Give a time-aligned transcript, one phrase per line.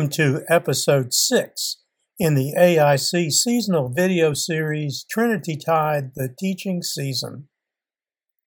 [0.00, 1.76] Welcome to episode 6
[2.18, 7.48] in the AIC seasonal video series Trinity Tide The Teaching Season.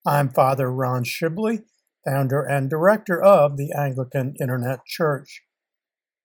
[0.03, 1.59] I'm Father Ron Shibley,
[2.03, 5.43] founder and director of the Anglican Internet Church.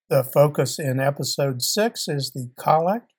[0.08, 3.12] The focus in episode 6 is the Collect,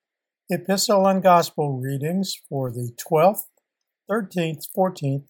[0.50, 3.44] Epistle, and Gospel readings for the 12th,
[4.10, 5.26] 13th, 14th,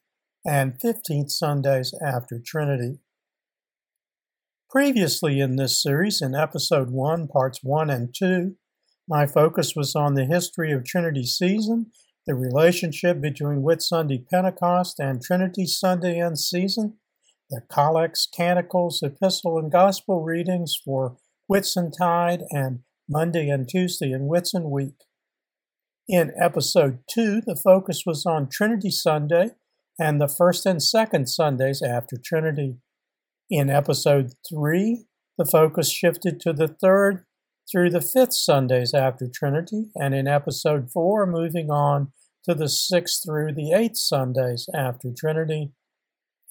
[0.45, 2.99] and 15th Sundays after Trinity.
[4.69, 8.55] Previously in this series, in episode 1, parts 1 and 2,
[9.07, 11.87] my focus was on the history of Trinity season,
[12.27, 16.97] the relationship between Whitsunday Pentecost and Trinity Sunday and season,
[17.49, 21.17] the collects, canticles, epistle, and gospel readings for
[21.51, 25.05] Whitsuntide and Monday and Tuesday in Whitsun week.
[26.07, 29.49] In episode 2, the focus was on Trinity Sunday
[29.99, 32.77] and the first and second Sundays after Trinity.
[33.51, 35.05] In episode 3,
[35.39, 37.25] the focus shifted to the third
[37.71, 42.11] through the fifth Sundays after Trinity, and in episode 4, moving on
[42.47, 45.71] to the sixth through the eighth Sundays after Trinity.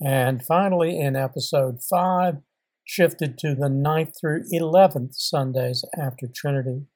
[0.00, 2.38] And finally, in episode 5,
[2.84, 6.86] shifted to the ninth through 11th Sundays after Trinity.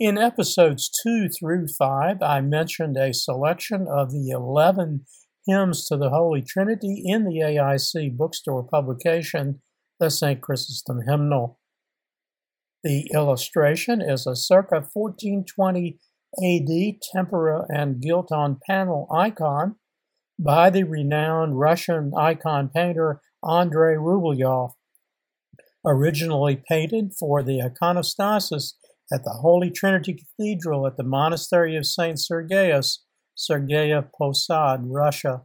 [0.00, 5.04] In episodes 2 through 5, I mentioned a selection of the 11
[5.46, 9.62] hymns to the Holy Trinity in the AIC bookstore publication,
[9.98, 10.40] the St.
[10.40, 11.58] Chrysostom Hymnal.
[12.82, 15.98] The illustration is a circa 1420
[16.44, 19.76] AD tempera and gilt on panel icon
[20.38, 24.72] by the renowned Russian icon painter Andrei Rublev,
[25.84, 28.74] originally painted for the iconostasis
[29.12, 32.18] at the Holy Trinity Cathedral at the Monastery of St.
[32.18, 33.05] Sergius
[33.36, 35.42] Sergeyev Posad, Russia.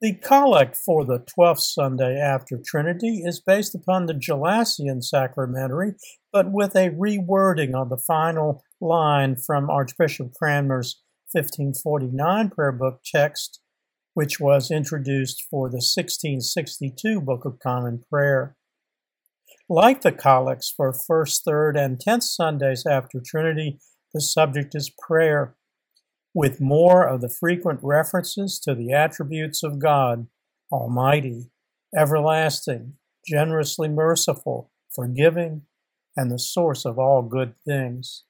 [0.00, 5.94] The collect for the 12th Sunday after Trinity is based upon the Gelasian sacramentary,
[6.32, 11.00] but with a rewording on the final line from Archbishop Cranmer's
[11.32, 13.60] 1549 prayer book text,
[14.14, 18.56] which was introduced for the 1662 Book of Common Prayer.
[19.68, 23.78] Like the collects for first, third, and tenth Sundays after Trinity,
[24.12, 25.56] the subject is prayer
[26.34, 30.26] with more of the frequent references to the attributes of God
[30.72, 31.50] Almighty,
[31.96, 35.62] everlasting, generously merciful, forgiving,
[36.16, 38.24] and the source of all good things.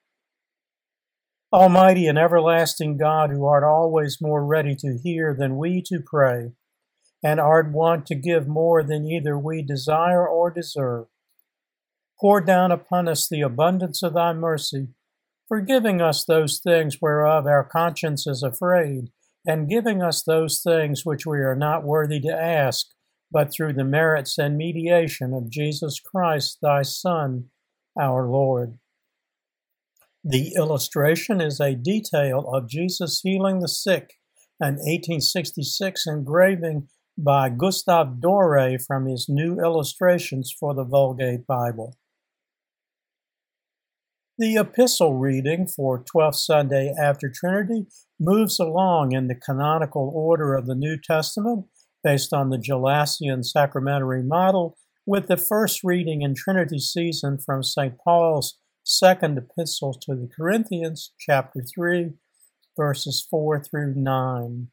[1.52, 6.52] Almighty and everlasting God, who art always more ready to hear than we to pray,
[7.22, 11.06] and art wont to give more than either we desire or deserve,
[12.20, 14.88] pour down upon us the abundance of thy mercy
[15.54, 19.08] forgiving us those things whereof our conscience is afraid,
[19.46, 22.88] and giving us those things which we are not worthy to ask,
[23.30, 27.44] but through the merits and mediation of Jesus Christ, thy Son,
[27.96, 28.78] our Lord.
[30.24, 34.14] The illustration is a detail of Jesus healing the sick,
[34.58, 41.96] an 1866 engraving by Gustave Doré from his new illustrations for the Vulgate Bible.
[44.36, 47.86] The epistle reading for 12th Sunday after Trinity
[48.18, 51.66] moves along in the canonical order of the New Testament
[52.02, 57.96] based on the Gelasian sacramentary model, with the first reading in Trinity season from St.
[57.96, 62.14] Paul's second epistle to the Corinthians, chapter 3,
[62.76, 64.66] verses 4 through 9.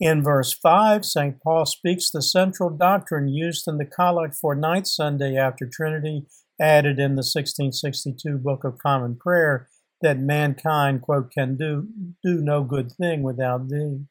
[0.00, 1.38] In verse 5, St.
[1.42, 6.24] Paul speaks the central doctrine used in the collect for ninth Sunday after Trinity
[6.62, 9.68] added in the 1662 Book of Common Prayer
[10.00, 11.88] that mankind, quote, can do,
[12.22, 14.04] do no good thing without thee.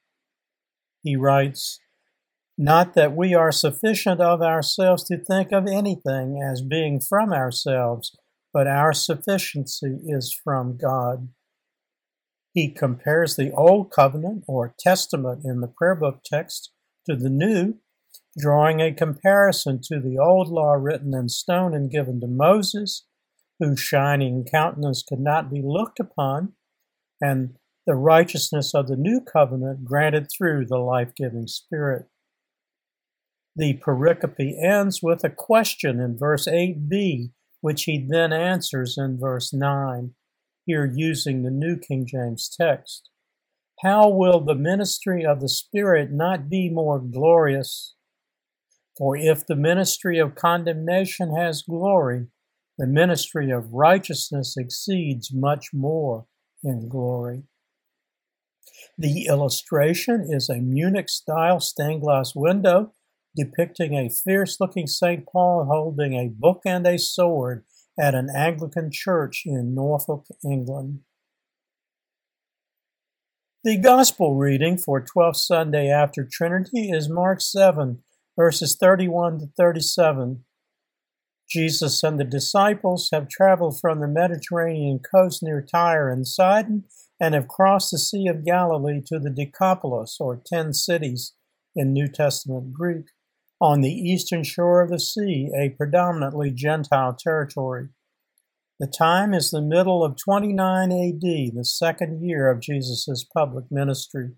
[1.04, 1.80] He writes,
[2.58, 8.16] Not that we are sufficient of ourselves to think of anything as being from ourselves,
[8.54, 11.30] but our sufficiency is from God.
[12.54, 16.72] He compares the Old Covenant or Testament in the prayer book text
[17.10, 17.76] to the New
[18.38, 23.06] drawing a comparison to the old law written in stone and given to Moses,
[23.60, 26.54] whose shining countenance could not be looked upon,
[27.22, 27.56] and
[27.86, 32.06] the righteousness of the new covenant granted through the life giving Spirit.
[33.56, 39.54] The pericope ends with a question in verse 8b, which he then answers in verse
[39.54, 40.14] 9,
[40.66, 43.10] here using the New King James text.
[43.82, 47.96] How will the ministry of the Spirit not be more glorious
[48.98, 52.28] for if the ministry of condemnation has glory,
[52.78, 56.26] the ministry of righteousness exceeds much more
[56.64, 57.44] in glory.
[58.98, 62.94] The illustration is a Munich style stained glass window
[63.36, 65.26] depicting a fierce looking St.
[65.26, 67.64] Paul holding a book and a sword
[68.00, 71.00] at an Anglican church in Norfolk, England.
[73.64, 78.02] The Gospel reading for 12th Sunday after Trinity is Mark 7,
[78.38, 80.44] verses 31 to 37.
[81.50, 86.86] Jesus and the disciples have traveled from the Mediterranean coast near Tyre and Sidon
[87.20, 91.34] and have crossed the Sea of Galilee to the Decapolis, or ten cities
[91.76, 93.06] in New Testament Greek,
[93.60, 97.90] on the eastern shore of the sea, a predominantly Gentile territory.
[98.80, 104.32] The time is the middle of 29 AD, the second year of Jesus' public ministry.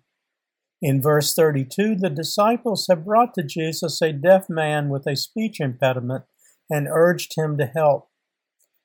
[0.84, 5.58] In verse 32, the disciples have brought to Jesus a deaf man with a speech
[5.58, 6.24] impediment
[6.68, 8.10] and urged him to help.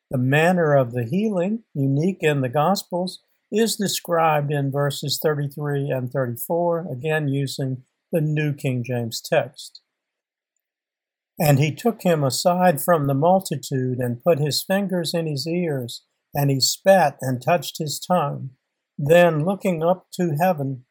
[0.10, 3.20] The manner of the healing, unique in the Gospels,
[3.52, 9.82] is described in verses 33 and 34, again using the New King James text.
[11.38, 16.06] And he took him aside from the multitude and put his fingers in his ears,
[16.34, 18.52] and he spat and touched his tongue.
[18.98, 20.86] Then, looking up to heaven,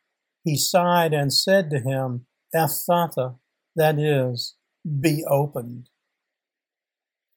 [0.49, 2.25] he sighed and said to him,
[2.55, 3.37] Ephphatha,
[3.77, 4.55] that is,
[5.01, 5.91] be opened.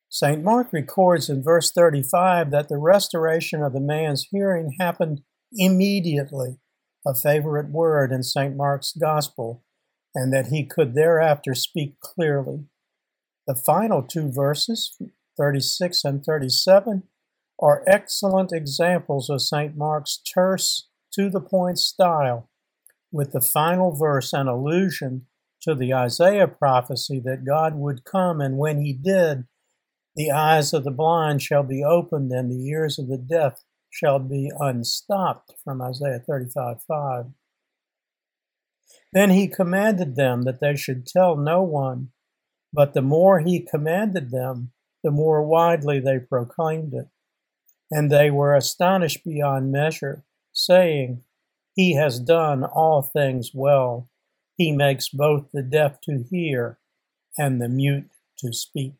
[0.07, 0.41] St.
[0.41, 6.59] Mark records in verse 35 that the restoration of the man's hearing happened immediately,
[7.05, 8.55] a favorite word in St.
[8.55, 9.61] Mark's Gospel,
[10.15, 12.67] and that he could thereafter speak clearly.
[13.45, 14.97] The final two verses,
[15.37, 17.03] 36 and 37,
[17.59, 19.75] are excellent examples of St.
[19.75, 22.47] Mark's terse, to the point style,
[23.11, 25.27] with the final verse an allusion
[25.61, 29.45] to the Isaiah prophecy that God would come, and when he did,
[30.15, 34.19] the eyes of the blind shall be opened, and the ears of the deaf shall
[34.19, 37.25] be unstopped, from Isaiah 35 5.
[39.13, 42.11] Then he commanded them that they should tell no one
[42.73, 44.71] but the more he commanded them,
[45.03, 47.07] the more widely they proclaimed it.
[47.89, 50.23] And they were astonished beyond measure,
[50.53, 51.23] saying,
[51.75, 54.09] He has done all things well.
[54.55, 56.79] He makes both the deaf to hear
[57.37, 58.09] and the mute
[58.39, 58.93] to speak.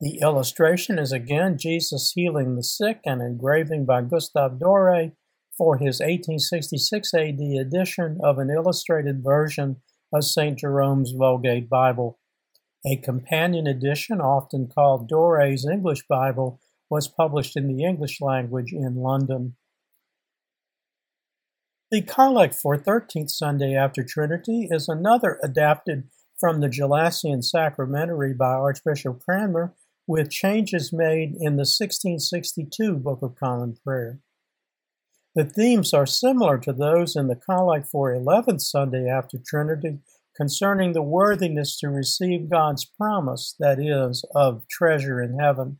[0.00, 5.12] The illustration is again Jesus healing the sick and engraving by Gustave Doré
[5.56, 9.76] for his 1866 AD edition of an illustrated version
[10.12, 10.58] of St.
[10.58, 12.18] Jerome's Vulgate Bible.
[12.86, 16.60] A companion edition, often called Doré's English Bible,
[16.90, 19.56] was published in the English language in London.
[21.94, 26.08] The Collect for 13th Sunday after Trinity is another adapted
[26.40, 33.36] from the Gelasian Sacramentary by Archbishop Cranmer, with changes made in the 1662 Book of
[33.36, 34.18] Common Prayer.
[35.36, 40.00] The themes are similar to those in the Collect for 11th Sunday after Trinity
[40.36, 45.78] concerning the worthiness to receive God's promise, that is, of treasure in heaven.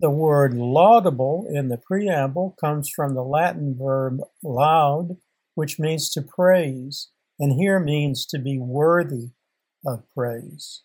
[0.00, 5.18] The word laudable in the preamble comes from the Latin verb laud,
[5.54, 9.32] which means to praise, and here means to be worthy
[9.86, 10.84] of praise.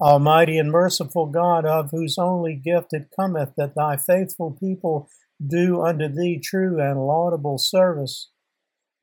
[0.00, 5.10] Almighty and merciful God, of whose only gift it cometh that thy faithful people
[5.46, 8.30] do unto thee true and laudable service.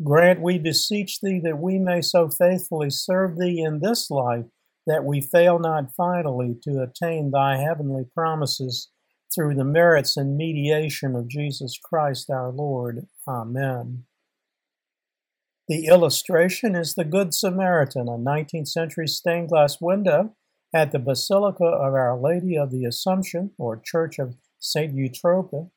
[0.04, 4.46] Grant, we beseech thee, that we may so faithfully serve thee in this life
[4.90, 8.90] that we fail not finally to attain thy heavenly promises
[9.34, 13.06] through the merits and mediation of Jesus Christ our Lord.
[13.28, 14.06] Amen.
[15.68, 20.36] The illustration is the Good Samaritan, a 19th century stained glass window
[20.74, 24.96] at the Basilica of Our Lady of the Assumption, or Church of St.
[24.96, 25.70] Eutrope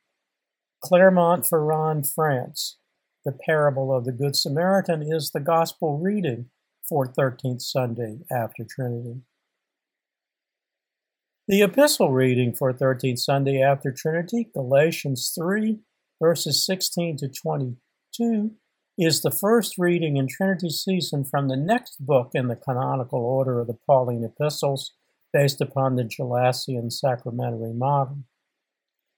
[0.83, 2.78] Clermont-Ferrand, France.
[3.26, 6.47] The parable of the Good Samaritan is the gospel reading
[6.93, 9.23] for 13th Sunday after Trinity.
[11.49, 15.79] The epistle reading for 13th Sunday after Trinity, Galatians 3,
[16.21, 18.51] verses 16 to 22,
[18.99, 23.61] is the first reading in Trinity season from the next book in the canonical order
[23.61, 24.93] of the Pauline epistles,
[25.33, 28.19] based upon the Gelasian sacramentary model.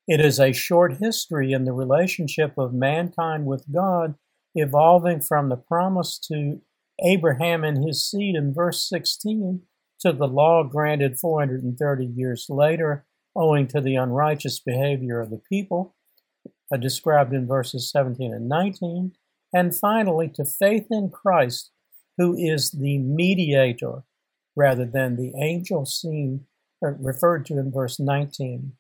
[0.07, 4.15] It is a short history in the relationship of mankind with God,
[4.55, 6.61] evolving from the promise to
[7.03, 9.63] Abraham and his seed in verse 16
[10.01, 15.97] to the law granted 430 years later, owing to the unrighteous behavior of the people,
[16.73, 19.13] uh, described in verses 17 and 19,
[19.53, 21.71] and finally to faith in Christ,
[22.19, 24.05] who is the mediator
[24.57, 26.47] rather than the angel seen
[26.85, 28.73] uh, referred to in verse 19.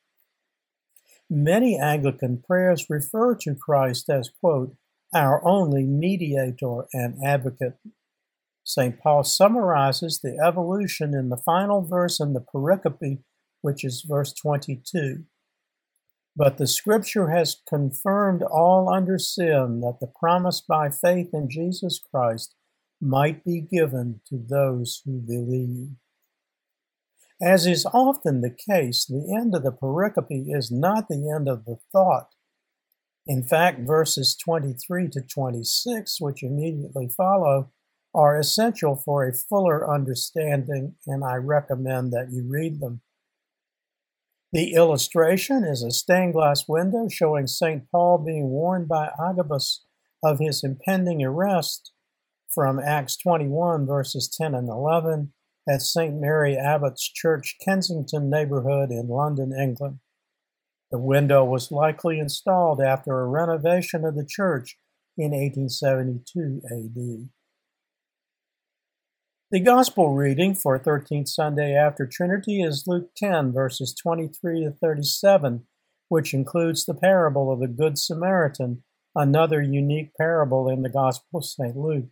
[1.30, 4.76] Many Anglican prayers refer to Christ as, quote,
[5.14, 7.74] our only mediator and advocate.
[8.64, 8.98] St.
[8.98, 13.22] Paul summarizes the evolution in the final verse in the pericope,
[13.60, 15.24] which is verse 22.
[16.34, 22.00] But the scripture has confirmed all under sin that the promise by faith in Jesus
[22.00, 22.56] Christ
[23.00, 25.90] might be given to those who believe.
[27.42, 31.66] As is often the case, the end of the pericope is not the end of
[31.66, 32.30] the thought.
[33.26, 37.70] In fact, verses 23 to 26, which immediately follow,
[38.14, 43.00] are essential for a fuller understanding, and I recommend that you read them.
[44.52, 47.90] The illustration is a stained glass window showing St.
[47.90, 49.84] Paul being warned by Agabus
[50.22, 51.90] of his impending arrest
[52.54, 55.32] from Acts 21, verses 10 and 11,
[55.68, 56.14] at St.
[56.20, 59.98] Mary Abbots Church, Kensington neighborhood in London, England.
[60.92, 64.76] The window was likely installed after a renovation of the church
[65.18, 67.28] in 1872 AD.
[69.54, 75.64] The Gospel reading for 13th Sunday after Trinity is Luke 10, verses 23 to 37,
[76.08, 78.82] which includes the parable of the Good Samaritan,
[79.14, 81.76] another unique parable in the Gospel of St.
[81.76, 82.06] Luke.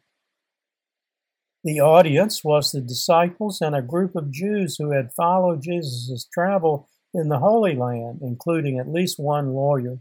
[1.65, 6.89] The audience was the disciples and a group of Jews who had followed Jesus' travel
[7.13, 9.99] in the Holy Land, including at least one lawyer.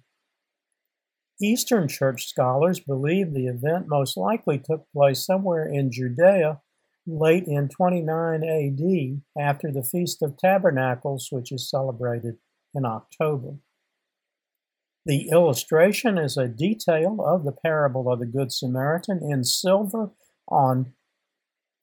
[1.41, 6.61] Eastern Church scholars believe the event most likely took place somewhere in Judea
[7.07, 12.35] late in 29 AD after the Feast of Tabernacles, which is celebrated
[12.73, 13.55] in October.
[15.05, 20.11] The illustration is a detail of the parable of the Good Samaritan in silver
[20.47, 20.93] on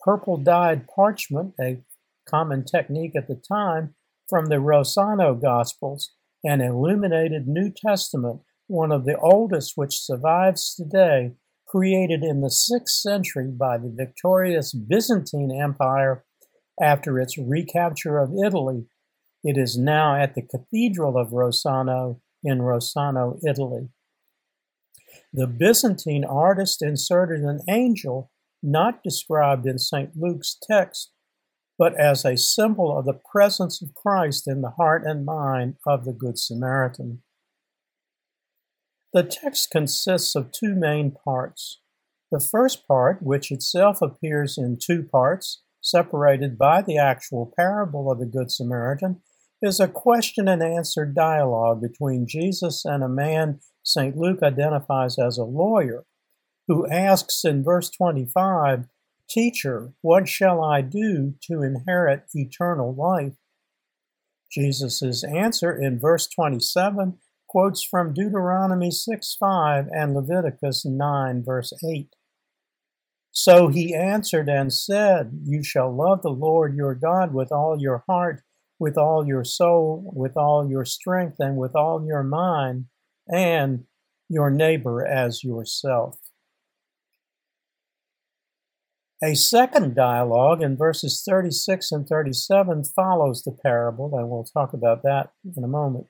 [0.00, 1.82] purple dyed parchment, a
[2.28, 3.94] common technique at the time,
[4.28, 6.12] from the Rossano Gospels,
[6.44, 11.32] an illuminated New Testament, one of the oldest which survives today
[11.68, 16.25] created in the 6th century by the victorious Byzantine Empire
[16.80, 18.87] after its recapture of Italy.
[19.44, 23.88] It is now at the Cathedral of Rossano in Rossano, Italy.
[25.32, 28.30] The Byzantine artist inserted an angel
[28.62, 30.10] not described in St.
[30.16, 31.12] Luke's text,
[31.78, 36.04] but as a symbol of the presence of Christ in the heart and mind of
[36.04, 37.22] the Good Samaritan.
[39.18, 41.80] The text consists of two main parts.
[42.30, 48.20] The first part, which itself appears in two parts, separated by the actual parable of
[48.20, 49.20] the Good Samaritan,
[49.60, 54.16] is a question and answer dialogue between Jesus and a man St.
[54.16, 56.04] Luke identifies as a lawyer,
[56.68, 58.87] who asks in verse 25,
[59.28, 63.34] Teacher, what shall I do to inherit eternal life?
[64.48, 67.18] Jesus' answer in verse 27
[67.49, 72.14] quotes from Deuteronomy 6 5 and Leviticus 9, verse 8.
[73.33, 78.05] So he answered and said, You shall love the Lord your God with all your
[78.09, 78.43] heart,
[78.78, 82.87] with all your soul, with all your strength, and with all your mind,
[83.33, 83.85] and
[84.28, 86.19] your neighbor as yourself.
[89.23, 95.02] A second dialogue in verses 36 and 37 follows the parable, and we'll talk about
[95.02, 96.07] that in a moment.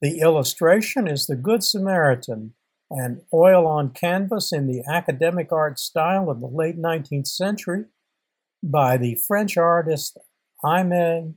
[0.00, 2.54] The illustration is the Good Samaritan,
[2.90, 7.84] an oil on canvas in the academic art style of the late 19th century
[8.62, 10.18] by the French artist
[10.64, 11.34] Aimé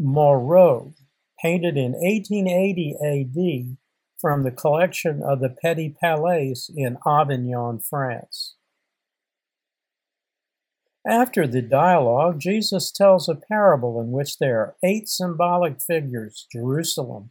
[0.00, 0.94] Morot,
[1.42, 3.76] painted in 1880 AD
[4.20, 8.54] from the collection of the Petit Palais in Avignon, France.
[11.06, 17.30] After the dialogue, Jesus tells a parable in which there are eight symbolic figures Jerusalem,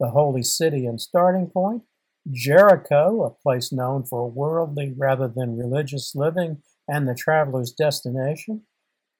[0.00, 1.82] the holy city and starting point,
[2.30, 8.62] Jericho, a place known for worldly rather than religious living and the traveler's destination,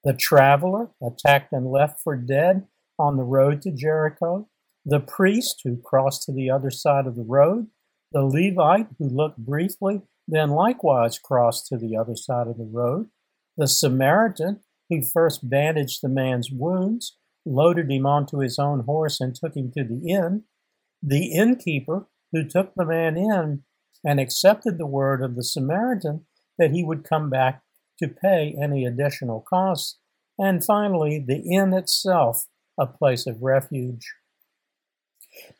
[0.04, 2.66] the traveler, attacked and left for dead
[2.98, 4.48] on the road to Jericho,
[4.84, 7.68] the priest who crossed to the other side of the road,
[8.12, 13.08] the Levite who looked briefly, then likewise crossed to the other side of the road,
[13.56, 17.16] the Samaritan who first bandaged the man's wounds,
[17.46, 20.44] loaded him onto his own horse, and took him to the inn,
[21.06, 23.62] the innkeeper who took the man in
[24.04, 26.24] and accepted the word of the Samaritan
[26.58, 27.62] that he would come back
[27.98, 29.98] to pay any additional costs,
[30.38, 32.46] and finally, the inn itself,
[32.78, 34.14] a place of refuge.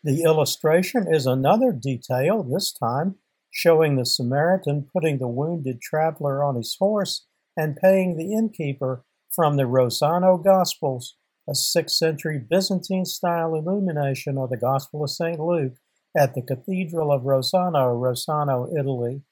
[0.03, 3.17] The illustration is another detail, this time
[3.51, 9.57] showing the Samaritan putting the wounded traveler on his horse and paying the innkeeper from
[9.57, 11.17] the Rossano Gospels
[11.49, 15.39] a 6th century Byzantine style illumination of the Gospel of St.
[15.39, 15.75] Luke
[16.17, 19.23] at the Cathedral of Rossano, Rossano, Italy.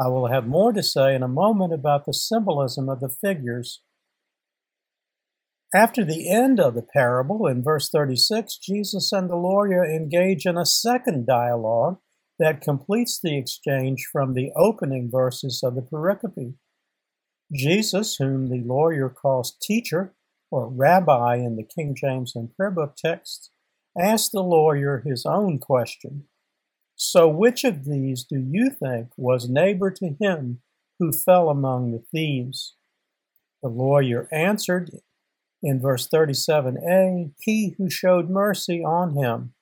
[0.00, 3.82] I will have more to say in a moment about the symbolism of the figures.
[5.74, 10.58] After the end of the parable, in verse 36, Jesus and the lawyer engage in
[10.58, 11.98] a second dialogue
[12.38, 16.54] that completes the exchange from the opening verses of the pericope.
[17.52, 20.14] Jesus, whom the lawyer calls teacher
[20.52, 23.50] or rabbi in the King James and Prayer Book texts,
[23.98, 26.24] asked the lawyer his own question
[26.94, 30.60] So, which of these do you think was neighbor to him
[30.98, 32.74] who fell among the thieves?
[33.62, 34.90] The lawyer answered
[35.62, 39.54] in verse 37a, He who showed mercy on him.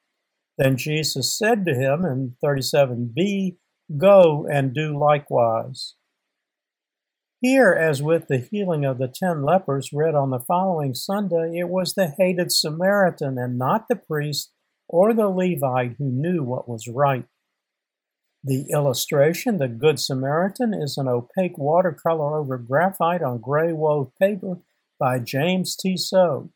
[0.59, 3.57] Then Jesus said to him in 37b,
[3.97, 5.95] Go and do likewise.
[7.41, 11.71] Here, as with the healing of the ten lepers read on the following Sunday, it
[11.71, 14.53] was the hated Samaritan and not the priest
[14.87, 17.25] or the Levite who knew what was right.
[18.45, 24.59] The illustration, the Good Samaritan, is an opaque watercolor over graphite on gray wove paper
[24.99, 26.51] by James Tissot,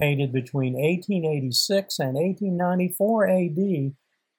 [0.00, 3.94] painted between 1886 and 1894 AD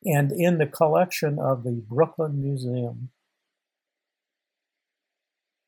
[0.05, 3.11] and in the collection of the Brooklyn Museum.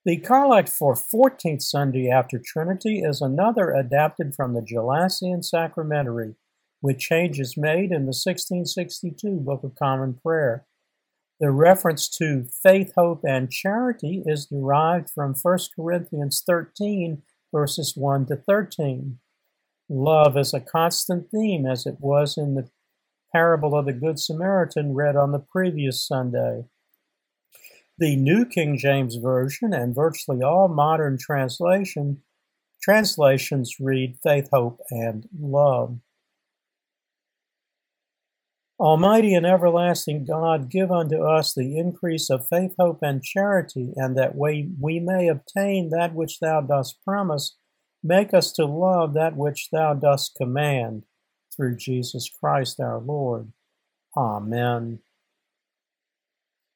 [0.06, 6.36] The collect for 14th Sunday after Trinity is another adapted from the Gelasian Sacramentary,
[6.82, 10.66] with changes made in the 1662 Book of Common Prayer.
[11.40, 17.22] The reference to faith, hope, and charity is derived from 1 Corinthians 13,
[17.54, 19.20] verses 1 to 13.
[19.88, 22.70] Love is a constant theme, as it was in the
[23.32, 26.66] parable of the Good Samaritan read on the previous Sunday.
[27.98, 32.22] The New King James Version and virtually all modern translation
[32.82, 36.00] translations read faith, hope, and love.
[38.80, 44.18] Almighty and everlasting God, give unto us the increase of faith, hope, and charity, and
[44.18, 47.56] that we, we may obtain that which thou dost promise,
[48.04, 51.06] make us to love that which thou dost command,
[51.56, 53.54] through Jesus Christ our Lord.
[54.18, 55.00] Amen.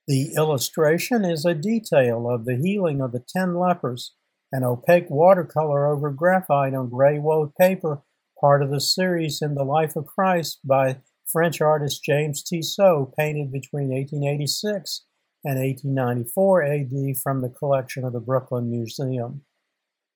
[0.07, 4.13] The illustration is a detail of the healing of the ten lepers,
[4.53, 8.03] an opaque watercolor over graphite on gray wove paper,
[8.39, 13.51] part of the series in the life of Christ by French artist James Tissot, painted
[13.51, 15.03] between 1886
[15.43, 19.41] and 1894 AD from the collection of the Brooklyn Museum.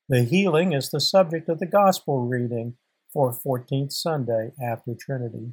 [0.08, 2.76] The healing is the subject of the Gospel reading
[3.12, 5.52] for 14th Sunday after Trinity.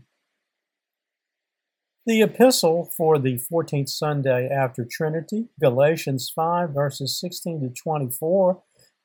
[2.08, 8.62] The epistle for the 14th Sunday after Trinity, Galatians 5, verses 16 to 24,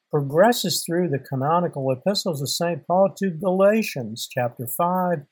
[0.09, 2.87] progresses through the canonical epistles of St.
[2.87, 5.23] Paul to Galatians, chapter 5.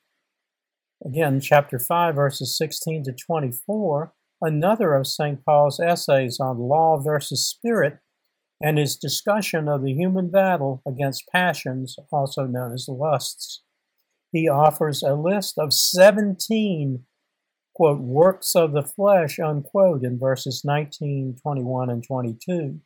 [1.06, 5.40] Again, chapter 5, verses 16 to 24, another of St.
[5.46, 8.00] Paul's essays on law versus spirit
[8.62, 13.64] and his discussion of the human battle against passions, also known as lusts.
[14.34, 17.06] He offers a list of 17
[17.82, 22.80] quote, works of the flesh, unquote, in verses 19, 21, and 22,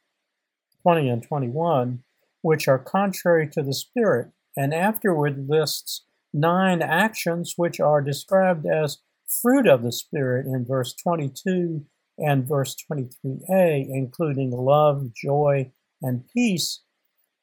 [0.84, 2.02] 20 and 21,
[2.42, 9.00] which are contrary to the Spirit, and afterward lists nine actions which are described as
[9.42, 11.86] fruit of the Spirit in verse 22
[12.18, 15.70] and verse 23a, including love, joy,
[16.02, 16.84] and peace,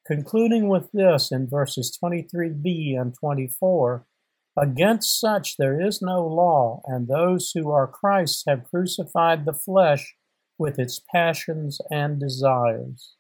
[0.06, 4.06] concluding with this in verses 23b and 24
[4.56, 10.14] Against such there is no law, and those who are Christ's have crucified the flesh
[10.58, 13.14] with its passions and desires.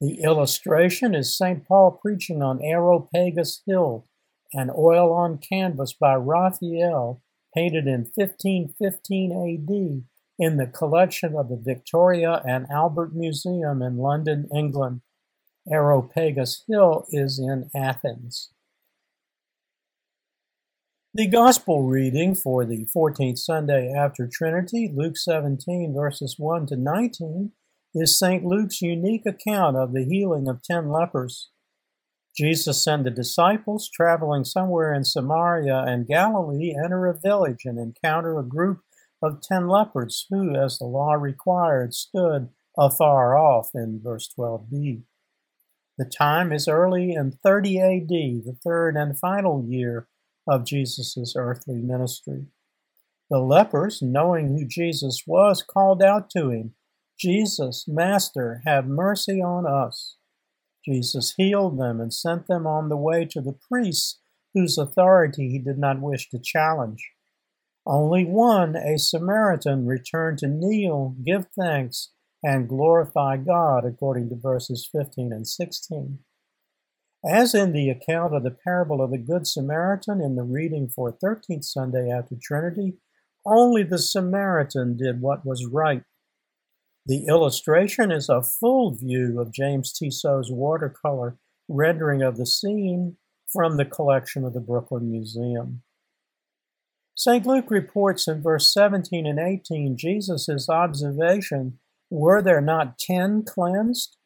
[0.00, 1.66] The illustration is St.
[1.66, 4.06] Paul preaching on Areopagus Hill,
[4.52, 7.22] an oil on canvas by Raphael,
[7.54, 10.04] painted in 1515 AD
[10.38, 15.00] in the collection of the Victoria and Albert Museum in London, England.
[15.72, 18.50] Areopagus Hill is in Athens.
[21.16, 27.52] The Gospel reading for the 14th Sunday after Trinity, Luke 17, verses 1 to 19,
[27.94, 28.44] is St.
[28.44, 31.48] Luke's unique account of the healing of ten lepers.
[32.36, 38.38] Jesus and the disciples, traveling somewhere in Samaria and Galilee, enter a village and encounter
[38.38, 38.82] a group
[39.22, 45.04] of ten lepers who, as the law required, stood afar off in verse 12b.
[45.96, 48.08] The time is early in 30 AD,
[48.44, 50.08] the third and final year
[50.46, 52.46] of Jesus' earthly ministry.
[53.30, 56.74] The lepers, knowing who Jesus was, called out to him,
[57.18, 60.16] Jesus, Master, have mercy on us.
[60.84, 64.20] Jesus healed them and sent them on the way to the priests,
[64.54, 67.10] whose authority he did not wish to challenge.
[67.84, 72.10] Only one, a Samaritan, returned to kneel, give thanks,
[72.42, 76.18] and glorify God, according to verses 15 and 16.
[77.26, 81.12] As in the account of the parable of the Good Samaritan in the reading for
[81.12, 82.98] 13th Sunday after Trinity,
[83.44, 86.02] only the Samaritan did what was right.
[87.04, 91.36] The illustration is a full view of James Tissot's watercolor
[91.68, 93.16] rendering of the scene
[93.52, 95.82] from the collection of the Brooklyn Museum.
[97.16, 97.44] St.
[97.44, 104.16] Luke reports in verse 17 and 18 Jesus' observation Were there not ten cleansed?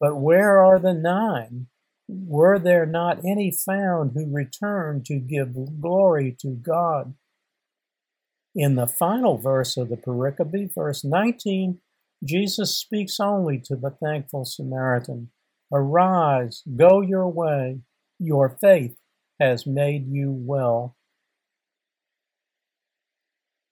[0.00, 1.66] But where are the nine?
[2.08, 7.14] Were there not any found who returned to give glory to God?
[8.54, 11.80] In the final verse of the pericope, verse 19,
[12.24, 15.30] Jesus speaks only to the thankful Samaritan
[15.72, 17.80] Arise, go your way,
[18.18, 18.96] your faith
[19.40, 20.96] has made you well.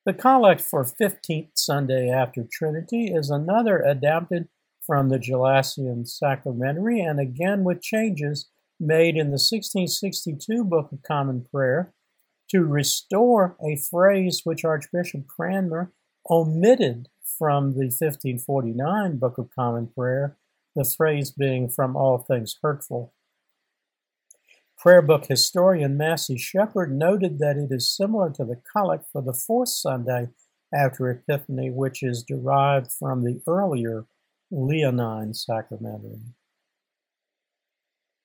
[0.04, 4.48] The collect for 15th Sunday after Trinity is another adapted
[4.86, 11.46] from the Gelasian Sacramentary and again with changes made in the 1662 Book of Common
[11.50, 11.92] Prayer
[12.50, 15.92] to restore a phrase which Archbishop Cranmer
[16.30, 20.36] omitted from the 1549 Book of Common Prayer,
[20.76, 23.12] the phrase being from all things hurtful.
[24.76, 29.32] Prayer book historian Massey Shepherd noted that it is similar to the collect for the
[29.32, 30.28] fourth Sunday
[30.74, 34.04] after Epiphany, which is derived from the earlier
[34.54, 36.20] Leonine sacramentary.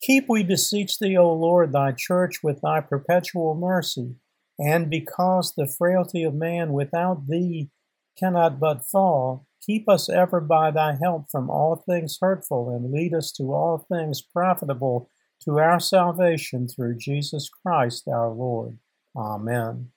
[0.02, 4.16] Keep, we beseech thee, O Lord, thy church with thy perpetual mercy,
[4.58, 7.70] and because the frailty of man without thee
[8.18, 13.14] cannot but fall, keep us ever by thy help from all things hurtful, and lead
[13.14, 15.10] us to all things profitable
[15.44, 18.78] to our salvation through Jesus Christ our Lord.
[19.16, 19.90] Amen.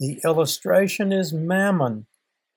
[0.00, 2.06] The illustration is Mammon,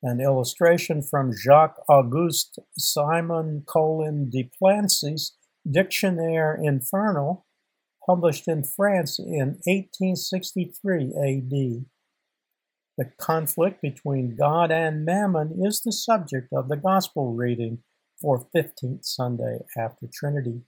[0.04, 5.34] an illustration from Jacques Auguste Simon Colin de Plancy's
[5.70, 7.46] Dictionnaire Infernal,
[8.06, 11.86] published in France in 1863 AD.
[12.98, 17.80] The conflict between God and Mammon is the subject of the Gospel reading
[18.20, 20.62] for 15th Sunday after Trinity.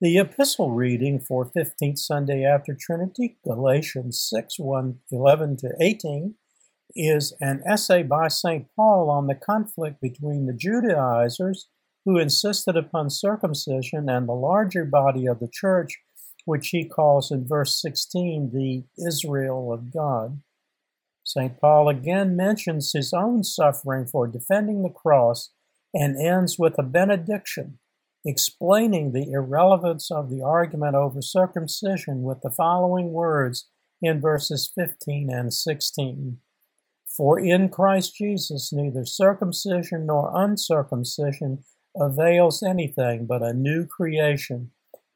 [0.00, 6.34] The epistle reading for 15th Sunday after Trinity, Galatians 6 1 11 to 18,
[6.94, 8.66] is an essay by St.
[8.76, 11.68] Paul on the conflict between the Judaizers,
[12.04, 15.98] who insisted upon circumcision, and the larger body of the church,
[16.44, 20.40] which he calls in verse 16 the Israel of God.
[21.24, 21.60] St.
[21.60, 25.50] Paul again mentions his own suffering for defending the cross
[25.92, 27.78] and ends with a benediction
[28.26, 33.68] explaining the irrelevance of the argument over circumcision with the following words
[34.02, 36.38] in verses 15 and 16.
[37.16, 41.64] For in Christ Jesus neither circumcision nor uncircumcision
[41.96, 44.72] avails anything but a new creation.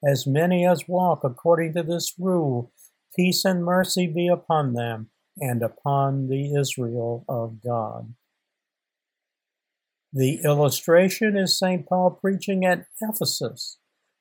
[0.09, 2.73] As many as walk according to this rule,
[3.15, 8.15] peace and mercy be upon them and upon the Israel of God.
[10.13, 11.87] The illustration is St.
[11.87, 13.77] Paul preaching at Ephesus,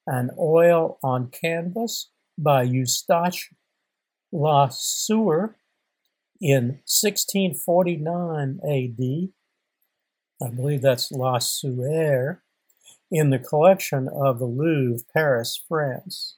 [0.06, 3.52] an oil on canvas by Eustache
[4.32, 5.56] Le Sueur
[6.42, 9.30] in 1649 AD.
[10.42, 12.44] I believe that's Le Sueur
[13.12, 16.38] in the collection of the Louvre, Paris, France.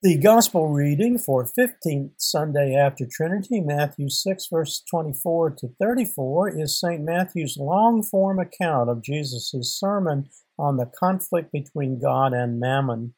[0.00, 6.78] The Gospel reading for 15th Sunday after Trinity, Matthew 6, verse 24 to 34, is
[6.78, 7.02] St.
[7.02, 13.14] Matthew's long form account of Jesus' sermon on the conflict between God and mammon.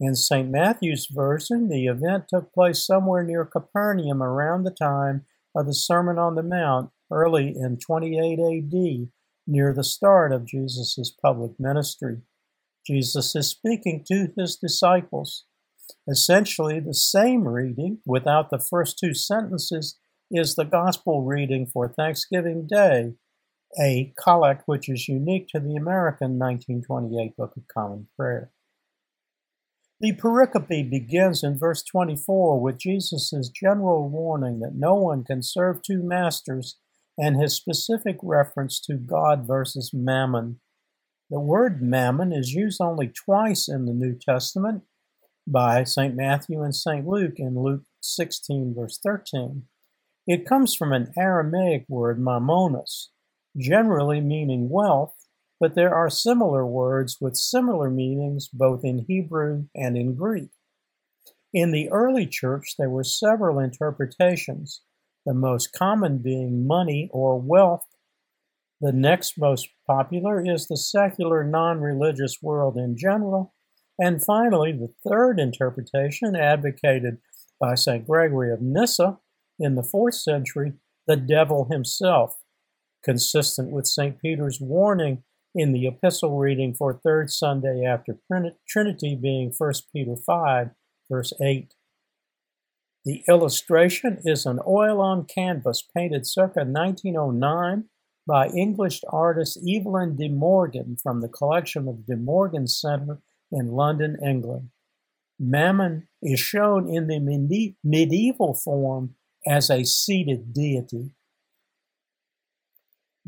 [0.00, 0.48] In St.
[0.48, 5.24] Matthew's version, the event took place somewhere near Capernaum around the time
[5.56, 9.08] of the Sermon on the Mount, early in 28 AD,
[9.46, 12.18] near the start of Jesus' public ministry.
[12.86, 15.44] Jesus is speaking to his disciples.
[16.08, 19.98] Essentially, the same reading without the first two sentences
[20.30, 23.14] is the gospel reading for Thanksgiving Day,
[23.80, 28.52] a collect which is unique to the American 1928 Book of Common Prayer.
[30.00, 35.82] The pericope begins in verse 24 with Jesus' general warning that no one can serve
[35.82, 36.76] two masters
[37.18, 40.60] and his specific reference to God versus mammon.
[41.30, 44.84] The word mammon is used only twice in the New Testament
[45.48, 46.14] by St.
[46.14, 47.04] Matthew and St.
[47.04, 49.64] Luke in Luke 16, verse 13.
[50.28, 53.08] It comes from an Aramaic word, mammonos,
[53.56, 55.17] generally meaning wealth,
[55.60, 60.50] but there are similar words with similar meanings both in Hebrew and in Greek.
[61.52, 64.82] In the early church, there were several interpretations,
[65.24, 67.86] the most common being money or wealth.
[68.80, 73.54] The next most popular is the secular non religious world in general.
[73.98, 77.18] And finally, the third interpretation, advocated
[77.58, 78.06] by St.
[78.06, 79.18] Gregory of Nyssa
[79.58, 80.74] in the fourth century,
[81.08, 82.36] the devil himself,
[83.02, 84.20] consistent with St.
[84.20, 85.24] Peter's warning
[85.58, 88.16] in the epistle reading for third Sunday after
[88.68, 90.70] Trinity being 1 Peter 5,
[91.10, 91.74] verse 8.
[93.04, 97.86] The illustration is an oil on canvas painted circa 1909
[98.24, 103.18] by English artist Evelyn de Morgan from the collection of De Morgan Center
[103.50, 104.70] in London, England.
[105.40, 111.16] Mammon is shown in the medieval form as a seated deity.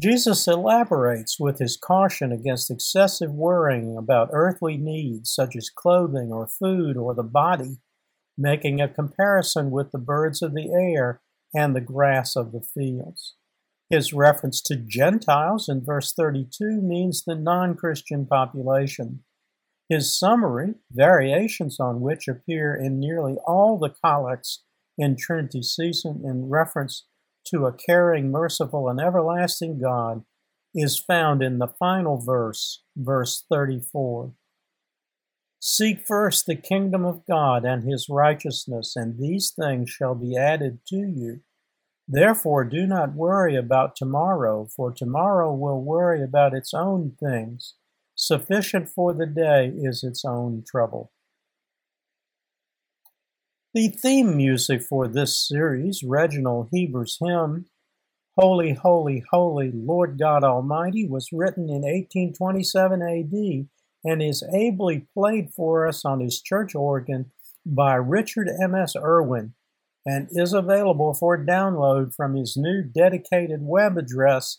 [0.01, 6.47] Jesus elaborates with his caution against excessive worrying about earthly needs such as clothing or
[6.47, 7.81] food or the body,
[8.39, 11.21] making a comparison with the birds of the air
[11.55, 13.35] and the grass of the fields.
[13.91, 19.25] His reference to Gentiles in verse 32 means the non Christian population.
[19.91, 24.63] His summary, variations on which appear in nearly all the collects
[24.97, 27.05] in Trinity season in reference
[27.47, 30.25] to a caring, merciful, and everlasting God
[30.75, 34.33] is found in the final verse, verse 34.
[35.61, 40.79] Seek first the kingdom of God and his righteousness, and these things shall be added
[40.89, 41.41] to you.
[42.09, 47.75] Therefore, do not worry about tomorrow, for tomorrow will worry about its own things.
[48.15, 51.13] Sufficient for the day is its own trouble.
[53.73, 57.67] The theme music for this series, Reginald Heber's hymn,
[58.37, 63.69] Holy, Holy, Holy, Lord God Almighty, was written in 1827 AD
[64.03, 67.31] and is ably played for us on his church organ
[67.65, 68.97] by Richard M.S.
[68.97, 69.55] Irwin
[70.05, 74.59] and is available for download from his new dedicated web address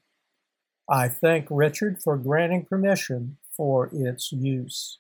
[0.89, 4.99] I thank Richard for granting permission for its use.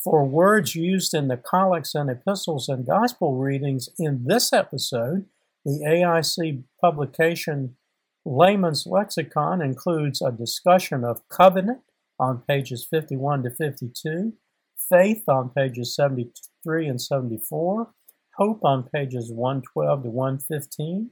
[0.04, 5.28] For words used in the collects and epistles and gospel readings in this episode,
[5.64, 7.78] the AIC publication
[8.26, 11.82] Layman's Lexicon includes a discussion of covenant
[12.20, 14.34] on pages 51 to 52,
[14.78, 17.90] faith on pages 73 and 74,
[18.36, 21.10] hope on pages 112 to 115,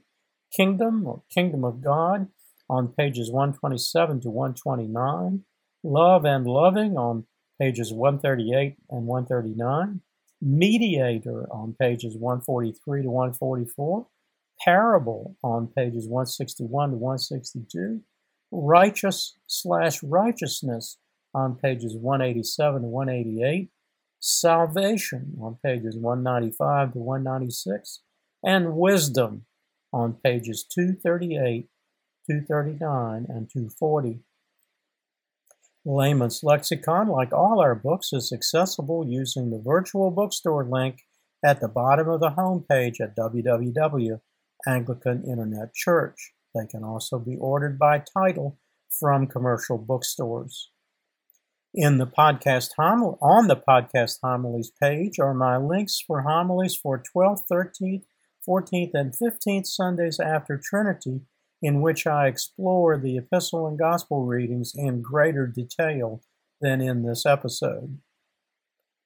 [0.52, 2.28] kingdom or kingdom of God
[2.68, 5.44] on pages 127 to 129,
[5.82, 7.26] love and loving on
[7.60, 10.00] pages 138 and 139,
[10.40, 14.06] mediator on pages 143 to 144,
[14.64, 18.00] parable on pages 161 to 162,
[18.50, 20.98] righteous slash righteousness
[21.34, 23.70] on pages 187 to 188,
[24.20, 28.00] salvation on pages 195 to 196,
[28.42, 29.46] and wisdom
[29.92, 31.68] on pages 238,
[32.28, 34.20] 239, and 240.
[35.86, 40.98] Layman's Lexicon, like all our books, is accessible using the virtual bookstore link
[41.42, 44.20] at the bottom of the homepage at www
[44.66, 46.32] Anglican Internet Church.
[46.54, 50.70] They can also be ordered by title from commercial bookstores.
[51.72, 57.00] In the podcast homily, on the podcast homilies page are my links for homilies for
[57.14, 58.02] 12th, 13th,
[58.48, 61.20] 14th, and 15th Sundays after Trinity,
[61.62, 66.22] in which I explore the epistle and gospel readings in greater detail
[66.60, 67.98] than in this episode.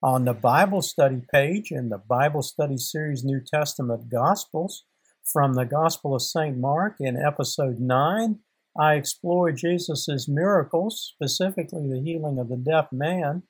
[0.02, 4.84] On the Bible study page in the Bible study series New Testament Gospels,
[5.24, 6.56] from the Gospel of St.
[6.56, 8.38] Mark in episode 9,
[8.78, 13.44] I explore Jesus' miracles, specifically the healing of the deaf man,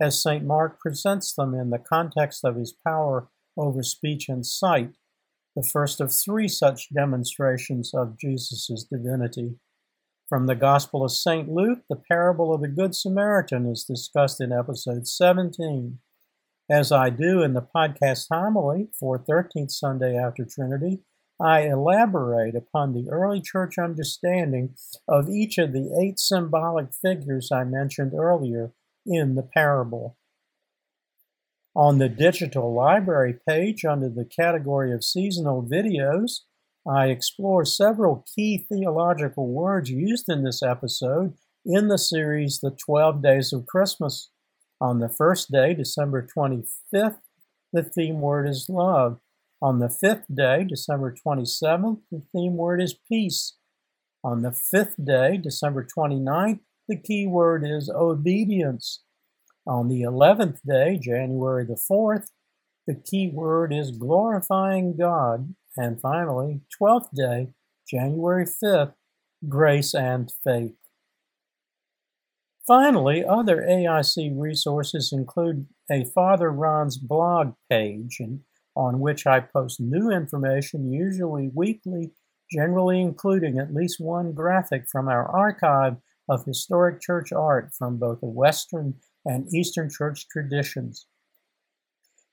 [0.00, 0.44] as St.
[0.44, 4.96] Mark presents them in the context of his power over speech and sight,
[5.54, 9.56] the first of three such demonstrations of Jesus' divinity.
[10.28, 11.48] From the Gospel of St.
[11.48, 15.98] Luke, the parable of the Good Samaritan is discussed in episode 17.
[16.70, 21.02] As I do in the podcast homily for 13th Sunday after Trinity,
[21.42, 24.76] I elaborate upon the early church understanding
[25.08, 28.72] of each of the eight symbolic figures I mentioned earlier
[29.04, 30.16] in the parable.
[31.74, 36.42] On the digital library page under the category of seasonal videos,
[36.86, 43.22] I explore several key theological words used in this episode in the series The 12
[43.22, 44.30] Days of Christmas.
[44.80, 47.18] On the first day, December 25th,
[47.72, 49.18] the theme word is love.
[49.62, 53.56] On the fifth day, December 27th, the theme word is peace.
[54.24, 59.04] On the fifth day, December 29th, the key word is obedience.
[59.64, 62.30] On the 11th day, January the 4th,
[62.88, 65.54] the key word is glorifying God.
[65.76, 67.50] And finally, 12th day,
[67.88, 68.94] January 5th,
[69.48, 70.74] grace and faith.
[72.66, 78.18] Finally, other AIC resources include a Father Ron's blog page
[78.74, 82.12] on which I post new information, usually weekly,
[82.50, 85.96] generally including at least one graphic from our archive
[86.28, 91.06] of historic church art from both the Western and Eastern church traditions.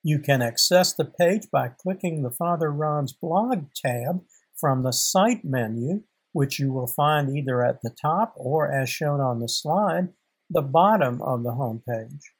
[0.03, 4.21] You can access the page by clicking the Father Ron's blog tab
[4.55, 9.19] from the site menu, which you will find either at the top or, as shown
[9.19, 10.09] on the slide,
[10.49, 12.31] the bottom of the home page.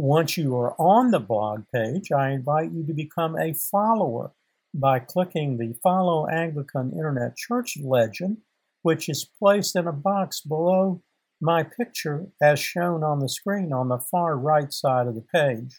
[0.00, 4.30] Once you are on the blog page, I invite you to become a follower
[4.72, 8.36] by clicking the Follow Anglican Internet Church legend,
[8.82, 11.02] which is placed in a box below
[11.40, 15.76] my picture as shown on the screen on the far right side of the page.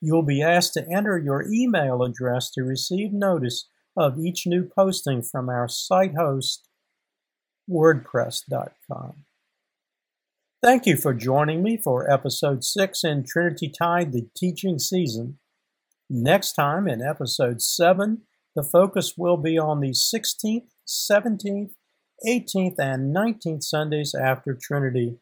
[0.00, 3.68] You'll be asked to enter your email address to receive notice
[3.98, 6.70] of each new posting from our site host,
[7.68, 9.26] WordPress.com.
[10.62, 15.38] Thank you for joining me for episode 6 in Trinity Tide, the teaching season.
[16.08, 18.22] Next time, in episode 7,
[18.54, 21.72] the focus will be on the 16th, 17th,
[22.26, 25.18] 18th, and 19th Sundays after Trinity.